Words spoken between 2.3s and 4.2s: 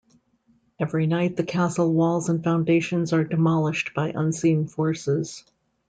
foundations are demolished by